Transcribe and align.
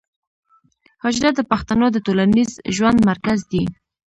حجره 1.03 1.29
د 1.35 1.39
پښتنو 1.51 1.85
د 1.91 1.97
ټولنیز 2.05 2.51
ژوند 2.75 2.99
مرکز 3.09 3.39
دی. 3.51 3.63